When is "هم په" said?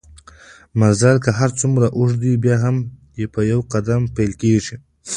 2.65-3.39